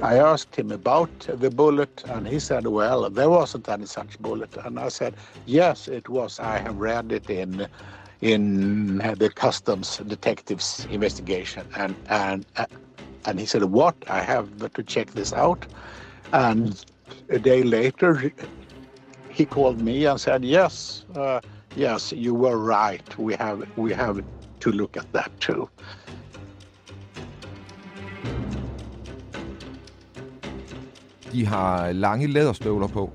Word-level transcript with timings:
I 0.00 0.16
asked 0.18 0.56
him 0.56 0.70
about 0.72 1.10
the 1.28 1.50
bullet, 1.50 2.04
and 2.08 2.26
he 2.26 2.40
said, 2.40 2.66
"Well, 2.66 3.10
there 3.10 3.30
wasn't 3.30 3.68
any 3.68 3.86
such 3.86 4.18
bullet." 4.18 4.56
And 4.64 4.78
I 4.78 4.88
said, 4.88 5.16
"Yes, 5.44 5.88
it 5.88 6.08
was. 6.08 6.40
I 6.40 6.58
have 6.60 6.76
read 6.76 7.12
it 7.12 7.28
in 7.30 7.68
in 8.20 8.98
the 8.98 9.30
customs 9.34 9.98
detectives 9.98 10.86
investigation." 10.90 11.68
And 11.76 11.98
and 12.06 12.46
and 13.26 13.40
he 13.40 13.46
said, 13.46 13.64
"What? 13.64 13.96
I 14.08 14.22
have 14.22 14.72
to 14.74 14.84
check 14.84 15.12
this 15.12 15.32
out." 15.32 15.66
And 16.32 16.82
a 17.30 17.38
day 17.40 17.62
later, 17.64 18.32
he 19.28 19.46
called 19.46 19.80
me 19.80 20.06
and 20.06 20.20
said, 20.20 20.44
"Yes, 20.44 21.04
uh, 21.14 21.40
yes, 21.74 22.12
you 22.12 22.34
were 22.34 22.58
right. 22.58 23.06
We 23.18 23.34
have 23.36 23.64
we 23.76 23.92
have 23.94 24.20
to 24.60 24.72
look 24.72 24.96
at 24.96 25.12
that 25.12 25.32
too." 25.40 25.68
De 31.32 31.46
har 31.46 31.92
lange 31.92 32.26
læderstøvler 32.26 32.86
på. 32.86 33.10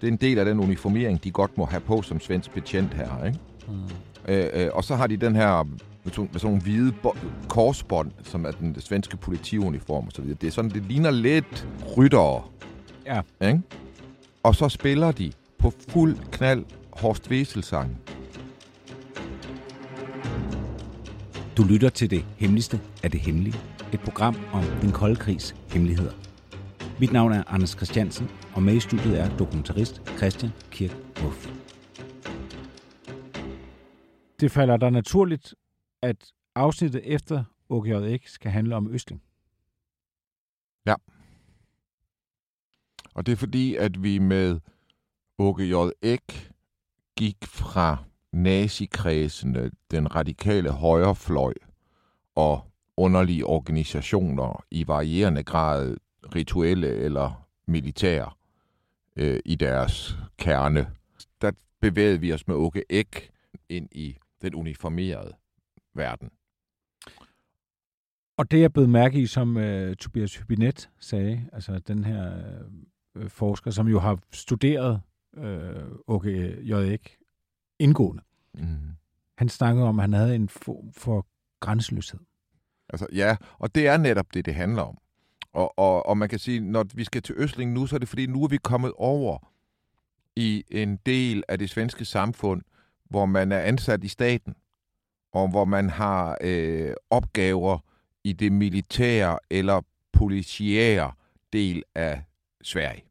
Det 0.00 0.08
er 0.08 0.12
en 0.12 0.18
del 0.18 0.38
af 0.38 0.44
den 0.44 0.60
uniformering, 0.60 1.24
de 1.24 1.30
godt 1.30 1.58
må 1.58 1.64
have 1.64 1.80
på 1.80 2.02
som 2.02 2.20
svensk 2.20 2.50
betjent 2.50 2.94
her. 2.94 3.24
Ikke? 3.24 3.38
Mm. 3.68 3.74
Øh, 4.28 4.46
øh, 4.52 4.68
og 4.72 4.84
så 4.84 4.94
har 4.94 5.06
de 5.06 5.16
den 5.16 5.36
her 5.36 5.62
med 6.04 6.12
sådan, 6.12 6.28
med 6.32 6.40
sådan 6.40 6.50
nogle 6.50 6.62
hvide 6.62 6.92
korsbånd, 7.48 8.10
som 8.22 8.44
er 8.44 8.50
den 8.50 8.80
svenske 8.80 9.16
politiuniform 9.16 10.06
osv. 10.06 10.28
Det 10.28 10.44
er 10.44 10.50
sådan, 10.50 10.70
det 10.70 10.82
ligner 10.82 11.10
lidt 11.10 11.68
ryttere. 11.96 12.42
Ja. 13.06 13.20
Ikke? 13.48 13.62
Og 14.42 14.54
så 14.54 14.68
spiller 14.68 15.12
de 15.12 15.32
på 15.58 15.72
fuld 15.88 16.16
knald 16.32 16.64
Horst 16.90 17.30
Wessel-sang. 17.30 17.98
Du 21.56 21.64
lytter 21.64 21.88
til 21.88 22.10
det 22.10 22.24
hemmeligste 22.36 22.80
af 23.02 23.10
det 23.10 23.20
hemmelige. 23.20 23.56
Et 23.92 24.00
program 24.00 24.36
om 24.52 24.64
den 24.80 24.92
kolde 24.92 25.16
krigs 25.16 25.54
hemmeligheder. 25.70 26.12
Mit 27.00 27.12
navn 27.12 27.32
er 27.32 27.44
Anders 27.46 27.70
Christiansen, 27.70 28.30
og 28.54 28.62
med 28.62 28.74
i 28.74 28.80
studiet 28.80 29.20
er 29.20 29.36
dokumentarist 29.36 30.02
Christian 30.16 30.52
Kirk 30.70 30.96
Wolf. 31.22 31.48
Det 34.40 34.50
falder 34.50 34.76
dig 34.76 34.90
naturligt, 34.90 35.54
at 36.02 36.32
afsnittet 36.54 37.02
efter 37.04 37.44
OGJX 37.68 38.30
skal 38.30 38.50
handle 38.50 38.76
om 38.76 38.90
Østling. 38.90 39.22
Ja. 40.86 40.94
Og 43.14 43.26
det 43.26 43.32
er 43.32 43.36
fordi, 43.36 43.76
at 43.76 44.02
vi 44.02 44.18
med 44.18 44.60
OGJX 45.38 46.48
gik 47.16 47.36
fra 47.46 47.96
nazikredsene, 48.32 49.70
den 49.90 50.14
radikale 50.14 50.70
højrefløj 50.70 51.54
og 52.34 52.70
underlige 52.96 53.46
organisationer 53.46 54.64
i 54.70 54.86
varierende 54.86 55.42
grad 55.42 55.96
rituelle 56.34 56.88
eller 56.88 57.46
militære 57.66 58.30
øh, 59.16 59.40
i 59.44 59.54
deres 59.54 60.18
kerne. 60.38 60.90
Der 61.40 61.52
bevægede 61.80 62.20
vi 62.20 62.32
os 62.32 62.46
med 62.46 62.56
Åke 62.56 62.84
Ek 62.88 63.30
ind 63.68 63.88
i 63.92 64.18
den 64.42 64.54
uniformerede 64.54 65.34
verden. 65.94 66.30
Og 68.36 68.50
det 68.50 68.64
er 68.64 68.68
blevet 68.68 68.90
mærke 68.90 69.20
i, 69.20 69.26
som 69.26 69.56
uh, 69.56 69.94
Tobias 69.94 70.36
Hybinet 70.36 70.90
sagde, 70.98 71.48
altså 71.52 71.78
den 71.78 72.04
her 72.04 72.32
uh, 73.14 73.28
forsker, 73.28 73.70
som 73.70 73.88
jo 73.88 73.98
har 73.98 74.18
studeret 74.32 75.00
uh, 75.32 75.44
Åke 76.06 76.92
Ek 76.94 77.16
indgående. 77.78 78.22
Mm. 78.54 78.96
Han 79.38 79.48
snakkede 79.48 79.86
om, 79.86 79.98
at 79.98 80.02
han 80.02 80.12
havde 80.12 80.34
en 80.34 80.48
form 80.48 80.92
for 80.92 81.26
grænseløshed. 81.60 82.20
Altså, 82.88 83.06
ja, 83.12 83.36
og 83.58 83.74
det 83.74 83.86
er 83.86 83.96
netop 83.96 84.34
det, 84.34 84.46
det 84.46 84.54
handler 84.54 84.82
om. 84.82 84.98
Og, 85.54 85.78
og, 85.78 86.06
og 86.06 86.18
man 86.18 86.28
kan 86.28 86.38
sige, 86.38 86.60
når 86.60 86.86
vi 86.94 87.04
skal 87.04 87.22
til 87.22 87.34
Østling 87.38 87.72
nu, 87.72 87.86
så 87.86 87.96
er 87.96 87.98
det 87.98 88.08
fordi, 88.08 88.26
nu 88.26 88.44
er 88.44 88.48
vi 88.48 88.56
kommet 88.56 88.92
over 88.96 89.38
i 90.36 90.64
en 90.70 90.96
del 91.06 91.44
af 91.48 91.58
det 91.58 91.70
svenske 91.70 92.04
samfund, 92.04 92.62
hvor 93.10 93.26
man 93.26 93.52
er 93.52 93.60
ansat 93.60 94.04
i 94.04 94.08
staten, 94.08 94.54
og 95.32 95.50
hvor 95.50 95.64
man 95.64 95.90
har 95.90 96.38
øh, 96.40 96.94
opgaver 97.10 97.78
i 98.24 98.32
det 98.32 98.52
militære 98.52 99.38
eller 99.50 99.80
politiære 100.12 101.12
del 101.52 101.82
af 101.94 102.22
Sverige. 102.62 103.04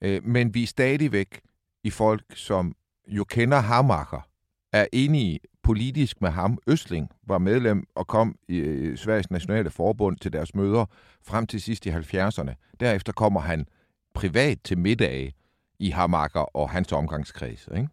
Øh, 0.00 0.24
men 0.24 0.54
vi 0.54 0.62
er 0.62 0.66
stadigvæk 0.66 1.40
i 1.84 1.90
folk, 1.90 2.24
som 2.34 2.74
jo 3.08 3.24
kender 3.24 3.58
Hamacher, 3.58 4.28
er 4.72 4.86
enige 4.92 5.40
politisk 5.66 6.22
med 6.22 6.30
ham. 6.30 6.58
Østling 6.66 7.10
var 7.22 7.38
medlem 7.38 7.86
og 7.94 8.06
kom 8.06 8.38
i 8.48 8.92
Sveriges 8.96 9.30
Nationale 9.30 9.70
Forbund 9.70 10.16
til 10.16 10.32
deres 10.32 10.54
møder 10.54 10.84
frem 11.22 11.46
til 11.46 11.60
sidst 11.60 11.86
i 11.86 11.90
70'erne. 11.90 12.76
Derefter 12.80 13.12
kommer 13.12 13.40
han 13.40 13.66
privat 14.14 14.58
til 14.64 14.78
middag 14.78 15.34
i 15.78 15.90
Hamager 15.90 16.56
og 16.56 16.70
hans 16.70 16.92
omgangskreds. 16.92 17.68
Ikke? 17.76 17.88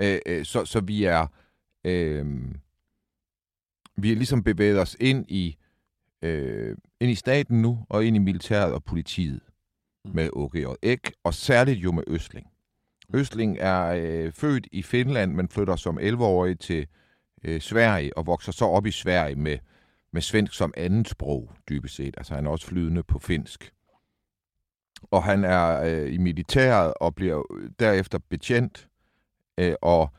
Øh, 0.00 0.18
øh, 0.26 0.44
så, 0.44 0.64
så 0.64 0.80
vi 0.80 1.04
er 1.04 1.26
øh, 1.84 2.54
vi 3.96 4.12
er 4.12 4.16
ligesom 4.16 4.42
bevæget 4.42 4.80
os 4.80 4.96
ind 5.00 5.24
i 5.28 5.56
øh, 6.22 6.76
ind 7.00 7.10
i 7.10 7.14
staten 7.14 7.62
nu 7.62 7.86
og 7.88 8.04
ind 8.04 8.16
i 8.16 8.18
militæret 8.18 8.72
og 8.72 8.84
politiet 8.84 9.40
mm. 10.04 10.10
med 10.14 10.30
OG 10.32 10.54
og 10.66 10.78
Ek, 10.82 11.12
og 11.24 11.34
særligt 11.34 11.78
jo 11.78 11.92
med 11.92 12.02
Østling. 12.06 12.46
Østling 13.14 13.58
er 13.60 13.84
øh, 13.86 14.32
født 14.32 14.66
i 14.72 14.82
Finland, 14.82 15.32
men 15.32 15.48
flytter 15.48 15.76
som 15.76 15.98
11-årig 15.98 16.58
til 16.58 16.86
øh, 17.44 17.60
Sverige 17.60 18.16
og 18.16 18.26
vokser 18.26 18.52
så 18.52 18.64
op 18.64 18.86
i 18.86 18.90
Sverige 18.90 19.36
med, 19.36 19.58
med 20.12 20.22
svensk 20.22 20.54
som 20.54 20.74
andet 20.76 21.08
sprog, 21.08 21.52
dybest 21.68 21.94
set. 21.94 22.14
Altså 22.16 22.34
han 22.34 22.46
er 22.46 22.50
også 22.50 22.66
flydende 22.66 23.02
på 23.02 23.18
finsk. 23.18 23.72
Og 25.10 25.22
han 25.22 25.44
er 25.44 25.80
øh, 25.80 26.14
i 26.14 26.18
militæret 26.18 26.94
og 27.00 27.14
bliver 27.14 27.42
øh, 27.56 27.70
derefter 27.78 28.18
betjent 28.30 28.88
øh, 29.58 29.74
og 29.82 30.10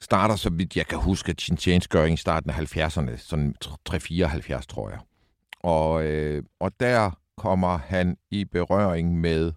starter, 0.00 0.36
så 0.36 0.50
vidt 0.50 0.76
jeg 0.76 0.86
kan 0.86 0.98
huske, 0.98 1.34
sin 1.38 1.56
tjenestgøring 1.56 2.14
i 2.14 2.16
starten 2.16 2.50
af 2.50 2.76
70'erne, 2.76 3.16
sådan 3.16 3.54
3-74, 3.90 4.66
tror 4.68 4.90
jeg. 4.90 4.98
Og, 5.60 6.04
øh, 6.04 6.42
og 6.60 6.80
der 6.80 7.10
kommer 7.36 7.78
han 7.78 8.16
i 8.30 8.44
berøring 8.44 9.20
med 9.20 9.52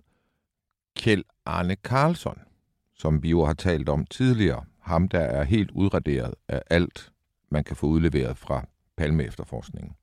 Kjell 0.97 1.23
Arne 1.45 1.75
Karlsson, 1.75 2.39
som 2.93 3.23
vi 3.23 3.29
jo 3.29 3.45
har 3.45 3.53
talt 3.53 3.89
om 3.89 4.05
tidligere. 4.05 4.65
Ham, 4.79 5.07
der 5.07 5.19
er 5.19 5.43
helt 5.43 5.71
udraderet 5.71 6.33
af 6.47 6.61
alt, 6.69 7.11
man 7.49 7.63
kan 7.63 7.75
få 7.75 7.87
udleveret 7.87 8.37
fra 8.37 8.65
Palme 8.97 9.23
efterforskningen. 9.23 9.95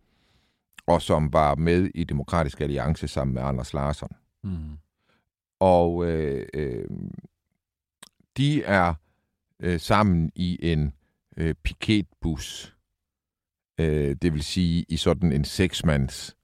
Og 0.87 1.03
som 1.03 1.33
var 1.33 1.55
med 1.55 1.91
i 1.95 2.05
Demokratisk 2.05 2.61
Alliance 2.61 3.09
sammen 3.09 3.35
med 3.35 3.43
Anders 3.43 3.73
Larsson. 3.73 4.11
Mm. 4.43 4.79
Og 5.61 6.07
øh, 6.07 6.47
øh, 6.55 6.89
de 8.37 8.63
er 8.63 8.95
øh, 9.61 9.81
sammen 9.81 10.33
i 10.35 10.73
en 10.73 10.93
øh, 11.37 11.55
piketbus. 11.55 12.77
Øh, 13.81 14.17
det 14.23 14.33
vil 14.33 14.43
sige 14.43 14.85
i 14.89 14.97
sådan 14.97 15.33
en 15.33 15.45
seksmands 15.45 16.37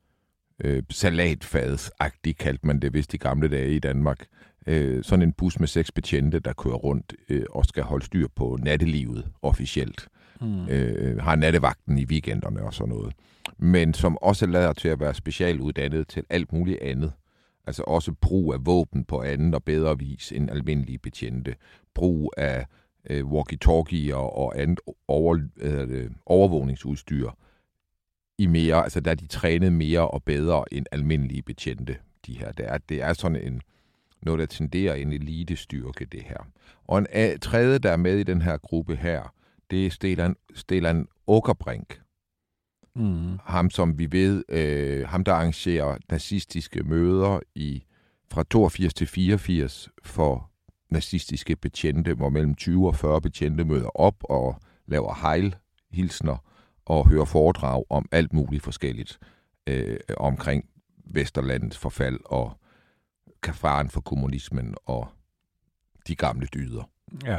øh, 0.64 0.82
salatfads-agtig, 0.92 2.32
kaldte 2.38 2.66
man 2.66 2.80
det 2.80 2.94
vist 2.94 3.14
i 3.14 3.16
gamle 3.16 3.48
dage 3.48 3.74
i 3.74 3.78
Danmark 3.78 4.26
øh, 4.66 5.04
sådan 5.04 5.22
en 5.22 5.32
bus 5.32 5.60
med 5.60 5.68
seks 5.68 5.92
betjente, 5.92 6.38
der 6.38 6.52
kører 6.52 6.74
rundt 6.74 7.14
øh, 7.28 7.44
og 7.50 7.64
skal 7.64 7.82
holde 7.82 8.04
styr 8.04 8.28
på 8.36 8.58
nattelivet 8.62 9.26
officielt. 9.42 10.08
Mm. 10.40 10.68
Øh, 10.68 11.22
har 11.22 11.36
nattevagten 11.36 11.98
i 11.98 12.04
weekenderne 12.04 12.62
og 12.62 12.74
sådan 12.74 12.94
noget. 12.94 13.14
Men 13.58 13.94
som 13.94 14.18
også 14.22 14.46
lader 14.46 14.72
til 14.72 14.88
at 14.88 15.00
være 15.00 15.14
specialuddannet 15.14 16.08
til 16.08 16.24
alt 16.30 16.52
muligt 16.52 16.82
andet. 16.82 17.12
Altså 17.66 17.82
også 17.82 18.12
brug 18.20 18.54
af 18.54 18.66
våben 18.66 19.04
på 19.04 19.22
anden 19.22 19.54
og 19.54 19.64
bedre 19.64 19.98
vis 19.98 20.32
end 20.32 20.50
almindelige 20.50 20.98
betjente. 20.98 21.54
Brug 21.94 22.32
af 22.36 22.66
øh, 23.10 23.24
walkie-talkie 23.24 24.14
og, 24.14 24.36
og 24.36 24.60
andet 24.60 24.80
over, 25.08 25.38
øh, 25.60 26.10
overvågningsudstyr 26.26 27.30
i 28.40 28.46
mere, 28.46 28.82
altså 28.82 29.00
der 29.00 29.10
er 29.10 29.14
de 29.14 29.26
trænet 29.26 29.72
mere 29.72 30.08
og 30.10 30.22
bedre 30.25 30.64
end 30.72 30.87
almindelige 30.92 31.42
betjente, 31.42 31.96
de 32.26 32.38
her. 32.38 32.52
Det 32.52 32.66
er, 32.69 32.78
det 32.78 33.02
er 33.02 33.12
sådan 33.12 33.46
en, 33.46 33.60
noget, 34.22 34.38
der 34.38 34.46
tenderer 34.46 34.94
en 34.94 35.12
elitestyrke, 35.12 36.04
det 36.04 36.22
her. 36.22 36.46
Og 36.84 36.98
en 36.98 37.06
a- 37.10 37.37
tredje, 37.37 37.78
der 37.78 37.90
er 37.90 37.96
med 37.96 38.19
i 38.19 38.22
den 38.22 38.42
her 38.42 38.56
gruppe 38.56 38.96
her, 38.96 39.34
det 39.70 39.87
er 39.87 39.90
Stelan, 39.90 40.37
Stelan 40.54 41.06
Åkerbrink, 41.26 42.00
Mm. 42.94 43.38
Ham, 43.44 43.70
som 43.70 43.98
vi 43.98 44.12
ved, 44.12 44.44
øh, 44.48 45.08
ham 45.08 45.25
der 45.25 45.32
arrangerer 45.32 45.96
nazistiske 46.10 46.82
møder 46.82 47.40
i 47.54 47.82
fra 48.31 48.43
82 48.50 48.94
til 48.94 49.06
84 49.06 49.88
for 50.04 50.50
nazistiske 50.90 51.56
betjente, 51.56 52.14
hvor 52.14 52.28
mellem 52.28 52.54
20 52.54 52.86
og 52.86 52.96
40 52.96 53.20
betjente 53.20 53.64
møder 53.64 53.88
op 54.00 54.14
og 54.25 54.60
laver 54.86 55.14
hejl, 55.22 55.54
hilsner 55.90 56.36
og 56.90 57.08
hører 57.08 57.25
foredrag 57.25 57.84
om 57.90 58.08
alt 58.12 58.32
muligt 58.32 58.62
forskelligt 58.62 59.19
øh, 59.66 59.98
omkring 60.16 60.64
Vesterlandets 61.04 61.78
forfald 61.78 62.20
og 62.25 62.52
kafaren 63.42 63.90
for 63.90 64.00
kommunismen 64.00 64.75
og 64.87 65.08
de 66.06 66.16
gamle 66.16 66.46
dyder. 66.46 66.90
Ja, 67.25 67.37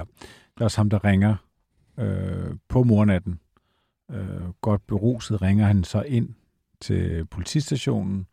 der 0.57 0.61
er 0.61 0.63
også 0.63 0.77
ham, 0.77 0.89
der 0.89 1.05
ringer 1.05 1.35
øh, 1.97 2.55
på 2.69 2.83
mornatten. 2.83 3.39
Øh, 4.11 4.49
godt 4.61 4.87
beruset 4.87 5.41
ringer 5.41 5.65
han 5.65 5.83
så 5.83 6.01
ind 6.01 6.29
til 6.81 7.25
politistationen 7.25 8.27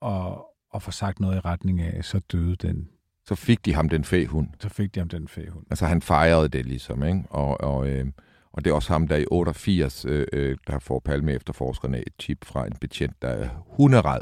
og, 0.00 0.46
og 0.70 0.82
får 0.82 0.92
sagt 0.92 1.20
noget 1.20 1.36
i 1.36 1.40
retning 1.40 1.80
af, 1.80 2.04
så 2.04 2.18
døde 2.18 2.56
den. 2.56 2.88
Så 3.24 3.34
fik 3.34 3.64
de 3.64 3.74
ham 3.74 3.88
den 3.88 4.04
fæhund. 4.04 4.48
Så 4.60 4.68
fik 4.68 4.94
de 4.94 5.00
ham 5.00 5.08
den 5.08 5.28
fæhund. 5.28 5.66
Altså 5.70 5.86
han 5.86 6.02
fejrede 6.02 6.48
det 6.48 6.66
ligesom, 6.66 7.02
ikke? 7.02 7.22
Og, 7.30 7.60
og, 7.60 7.88
øh, 7.88 8.06
og 8.52 8.64
det 8.64 8.70
er 8.70 8.74
også 8.74 8.92
ham, 8.92 9.08
der 9.08 9.16
i 9.16 9.24
88, 9.30 10.04
øh, 10.04 10.26
øh, 10.32 10.56
der 10.66 10.78
får 10.78 10.98
Palme 10.98 11.32
efterforskerne 11.32 11.98
et 11.98 12.12
tip 12.18 12.44
fra 12.44 12.66
en 12.66 12.76
betjent, 12.80 13.22
der 13.22 13.28
er 13.28 13.48
hunderad 13.66 14.20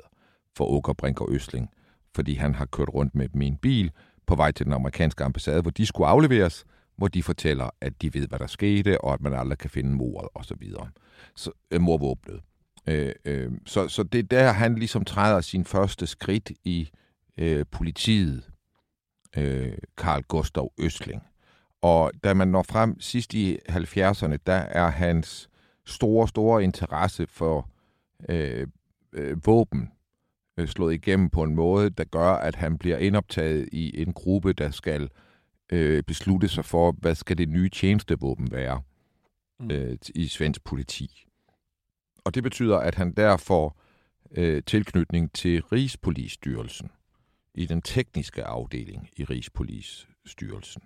for 0.57 0.65
Åker 0.65 0.93
Brink 0.93 1.21
og 1.21 1.29
Østling, 1.31 1.71
fordi 2.15 2.35
han 2.35 2.55
har 2.55 2.67
kørt 2.67 2.89
rundt 2.95 3.15
med 3.15 3.29
dem 3.29 3.43
i 3.43 3.47
en 3.47 3.57
bil 3.57 3.91
på 4.27 4.35
vej 4.35 4.53
til 4.53 4.67
den 4.67 4.73
amerikanske 4.73 5.25
ambassade, 5.25 5.63
hvor 5.63 5.71
de 5.71 5.87
skulle 5.87 6.09
afleveres, 6.09 6.65
hvor 6.97 7.09
de 7.09 7.23
fortæller, 7.23 7.71
at 7.81 8.03
de 8.03 8.15
ved, 8.15 8.29
hvad 8.29 8.39
der 8.39 8.47
skete, 8.47 9.01
og 9.01 9.13
at 9.13 9.21
man 9.21 9.33
aldrig 9.33 9.59
kan 9.59 9.71
finde 9.71 9.91
mordet 9.91 10.29
osv. 10.35 10.45
Så, 10.45 10.55
videre. 10.61 10.89
så 11.37 11.51
øh, 11.71 11.81
morvåbnet. 11.81 12.41
Øh, 12.87 13.13
øh, 13.25 13.53
så, 13.67 13.89
så 13.89 14.03
det 14.03 14.19
er 14.19 14.23
der, 14.23 14.53
han 14.53 14.75
ligesom 14.75 15.05
træder 15.05 15.41
sin 15.41 15.65
første 15.65 16.07
skridt 16.07 16.53
i 16.65 16.91
øh, 17.39 17.65
politiet, 17.71 18.51
øh, 19.37 19.73
Karl 19.97 20.23
Gustav 20.23 20.73
Østling. 20.79 21.23
Og 21.87 22.13
da 22.25 22.35
man 22.35 22.49
når 22.49 22.63
frem 22.63 23.01
sidst 23.01 23.35
i 23.35 23.59
70'erne, 23.69 24.37
der 24.47 24.53
er 24.53 24.91
hans 24.91 25.49
store, 25.85 26.29
store 26.29 26.65
interesse 26.65 27.27
for 27.27 27.71
øh, 28.29 28.67
øh, 29.13 29.47
våben 29.47 29.91
øh, 30.57 30.69
slået 30.69 30.95
igennem 30.95 31.31
på 31.31 31.43
en 31.43 31.55
måde, 31.55 31.91
der 31.91 32.05
gør, 32.05 32.31
at 32.31 32.55
han 32.55 32.79
bliver 32.79 32.99
indoptaget 32.99 33.69
i 33.73 34.03
en 34.03 34.13
gruppe, 34.13 34.53
der 34.53 34.71
skal 34.71 35.11
øh, 35.73 36.03
beslutte 36.03 36.49
sig 36.49 36.65
for, 36.65 36.93
hvad 36.93 37.15
skal 37.15 37.39
det 37.39 37.49
nye 37.49 37.69
tjenestevåben 37.69 38.51
være 38.51 38.83
mm. 39.61 39.71
øh, 39.71 39.99
i 40.15 40.29
svensk 40.29 40.65
politi. 40.65 41.27
Og 42.25 42.35
det 42.35 42.43
betyder, 42.43 42.77
at 42.77 42.95
han 42.95 43.13
der 43.13 43.37
får 43.37 43.81
øh, 44.31 44.63
tilknytning 44.67 45.33
til 45.33 45.63
Rigspolisstyrelsen 45.63 46.91
i 47.55 47.67
den 47.67 47.83
tekniske 47.83 48.45
afdeling 48.45 49.09
i 49.17 49.25
Rigspolisstyrelsen. 49.25 50.83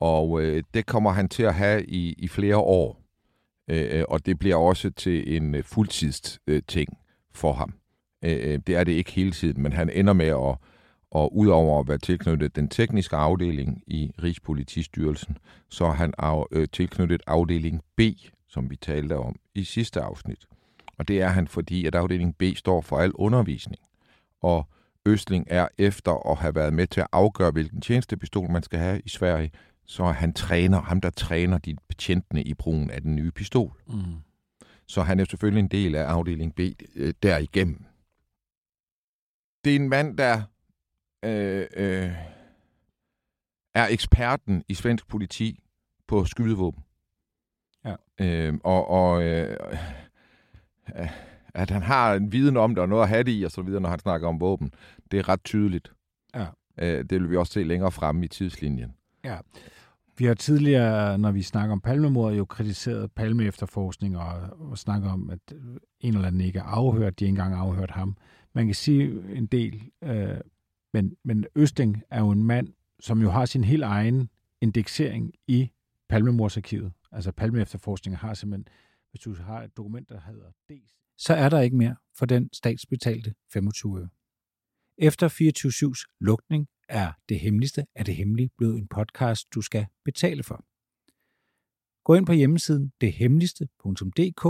Og 0.00 0.42
øh, 0.42 0.62
det 0.74 0.86
kommer 0.86 1.10
han 1.10 1.28
til 1.28 1.42
at 1.42 1.54
have 1.54 1.84
i, 1.86 2.12
i 2.12 2.28
flere 2.28 2.56
år. 2.56 3.00
Øh, 3.70 3.98
øh, 3.98 4.04
og 4.08 4.26
det 4.26 4.38
bliver 4.38 4.56
også 4.56 4.90
til 4.90 5.36
en 5.36 5.54
øh, 5.54 5.64
fuldtids 5.64 6.38
øh, 6.46 6.62
ting 6.68 6.98
for 7.32 7.52
ham. 7.52 7.74
Øh, 8.24 8.52
øh 8.52 8.58
det 8.66 8.76
er 8.76 8.84
det 8.84 8.92
ikke 8.92 9.12
hele 9.12 9.30
tiden, 9.30 9.62
men 9.62 9.72
han 9.72 9.90
ender 9.90 10.12
med 10.12 10.26
at, 10.26 10.56
og 11.10 11.36
udover 11.36 11.80
at 11.80 11.88
være 11.88 11.98
tilknyttet 11.98 12.56
den 12.56 12.68
tekniske 12.68 13.16
afdeling 13.16 13.82
i 13.86 14.12
Rigspolitistyrelsen, 14.22 15.38
så 15.70 15.84
er 15.84 15.92
han 15.92 16.14
af, 16.18 16.44
øh, 16.50 16.68
tilknyttet 16.72 17.22
afdeling 17.26 17.82
B, 17.96 18.00
som 18.48 18.70
vi 18.70 18.76
talte 18.76 19.16
om 19.18 19.36
i 19.54 19.64
sidste 19.64 20.00
afsnit. 20.00 20.46
Og 20.98 21.08
det 21.08 21.20
er 21.20 21.28
han, 21.28 21.48
fordi 21.48 21.86
at 21.86 21.94
afdeling 21.94 22.36
B 22.38 22.42
står 22.56 22.80
for 22.80 22.98
al 22.98 23.12
undervisning. 23.14 23.82
Og 24.40 24.68
Østling 25.06 25.46
er 25.50 25.68
efter 25.78 26.30
at 26.30 26.38
have 26.38 26.54
været 26.54 26.72
med 26.72 26.86
til 26.86 27.00
at 27.00 27.06
afgøre, 27.12 27.50
hvilken 27.50 27.80
tjenestepistol 27.80 28.50
man 28.50 28.62
skal 28.62 28.78
have 28.78 29.00
i 29.04 29.08
Sverige, 29.08 29.50
så 29.86 30.04
er 30.04 30.12
han 30.12 30.32
træner, 30.32 30.80
ham 30.80 31.00
der 31.00 31.10
træner 31.10 31.58
de 31.58 31.76
betjentene 31.88 32.42
i 32.42 32.54
brugen 32.54 32.90
af 32.90 33.02
den 33.02 33.16
nye 33.16 33.30
pistol. 33.30 33.82
Mm. 33.86 33.94
Så 34.86 35.02
han 35.02 35.20
er 35.20 35.24
selvfølgelig 35.24 35.60
en 35.60 35.68
del 35.68 35.94
af 35.94 36.04
afdeling 36.04 36.54
B 36.54 36.60
øh, 36.94 37.14
derigennem. 37.22 37.84
Det 39.64 39.72
er 39.72 39.76
en 39.76 39.88
mand, 39.88 40.16
der 40.18 40.42
øh, 41.24 41.66
øh, 41.76 42.12
er 43.74 43.86
eksperten 43.90 44.64
i 44.68 44.74
svensk 44.74 45.08
politi 45.08 45.60
på 46.06 46.24
skydevåben. 46.24 46.84
Ja. 47.84 47.94
Øh, 48.20 48.54
og 48.64 48.90
og 48.90 49.22
øh, 49.22 49.56
øh, 50.98 51.10
at 51.54 51.70
han 51.70 51.82
har 51.82 52.14
en 52.14 52.32
viden 52.32 52.56
om 52.56 52.74
det 52.74 52.82
og 52.82 52.88
noget 52.88 53.02
at 53.02 53.08
have 53.08 53.22
det 53.22 53.40
i, 53.40 53.42
og 53.42 53.50
så 53.50 53.62
videre, 53.62 53.80
når 53.80 53.88
han 53.88 53.98
snakker 53.98 54.28
om 54.28 54.40
våben, 54.40 54.74
det 55.10 55.18
er 55.18 55.28
ret 55.28 55.44
tydeligt. 55.44 55.92
Ja. 56.34 56.46
Øh, 56.78 57.04
det 57.04 57.20
vil 57.20 57.30
vi 57.30 57.36
også 57.36 57.52
se 57.52 57.62
længere 57.62 57.92
fremme 57.92 58.24
i 58.24 58.28
tidslinjen. 58.28 58.94
Ja. 59.24 59.38
Vi 60.18 60.24
har 60.24 60.34
tidligere, 60.34 61.18
når 61.18 61.32
vi 61.32 61.42
snakker 61.42 61.72
om 61.72 61.80
palmemord, 61.80 62.34
jo 62.34 62.44
kritiseret 62.44 63.12
palme 63.12 63.44
efterforskning 63.44 64.18
og, 64.18 64.58
og 64.70 64.78
snakket 64.78 65.10
om, 65.10 65.30
at 65.30 65.52
en 66.00 66.14
eller 66.14 66.26
anden 66.26 66.40
ikke 66.40 66.58
er 66.58 66.62
afhørt, 66.62 67.20
de 67.20 67.24
ikke 67.24 67.30
engang 67.30 67.54
afhørt 67.54 67.90
ham. 67.90 68.16
Man 68.52 68.66
kan 68.66 68.74
sige 68.74 69.34
en 69.36 69.46
del, 69.46 69.82
øh, 70.02 70.40
men, 70.92 71.16
men 71.24 71.44
Østing 71.56 72.02
er 72.10 72.20
jo 72.20 72.30
en 72.30 72.44
mand, 72.44 72.68
som 73.00 73.22
jo 73.22 73.30
har 73.30 73.44
sin 73.44 73.64
helt 73.64 73.82
egen 73.82 74.28
indeksering 74.60 75.32
i 75.46 75.70
palmemordsarkivet. 76.08 76.92
Altså 77.12 77.32
palme 77.32 77.60
efterforskning 77.60 78.18
har 78.18 78.34
simpelthen, 78.34 78.68
hvis 79.10 79.20
du 79.20 79.34
har 79.34 79.62
et 79.62 79.76
dokument, 79.76 80.08
der 80.08 80.20
hedder 80.20 80.50
D, 80.70 80.72
så 81.18 81.34
er 81.34 81.48
der 81.48 81.60
ikke 81.60 81.76
mere 81.76 81.96
for 82.18 82.26
den 82.26 82.48
statsbetalte 82.52 83.34
25 83.52 84.00
øre. 84.00 84.08
Efter 84.98 85.28
24-7's 85.28 86.16
lukning 86.20 86.68
er 86.88 87.12
Det 87.28 87.40
Hemmeligste 87.40 87.86
af 87.94 88.04
det 88.04 88.16
Hemmelige 88.16 88.50
blevet 88.58 88.78
en 88.78 88.88
podcast, 88.88 89.54
du 89.54 89.60
skal 89.60 89.86
betale 90.04 90.42
for. 90.42 90.64
Gå 92.04 92.14
ind 92.14 92.26
på 92.26 92.32
hjemmesiden 92.32 92.92
dethemmeligste.dk 93.00 94.44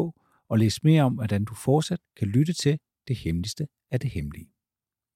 og 0.49 0.59
læs 0.59 0.85
mere 0.85 1.03
om, 1.03 1.15
hvordan 1.15 1.45
du 1.45 1.55
fortsat 1.55 2.01
kan 2.17 2.29
lytte 2.29 2.53
til 2.53 2.79
Det 3.09 3.17
Hemmeligste 3.17 3.69
af 3.91 4.01
det 4.01 4.11
Hemmelige. 4.11 4.54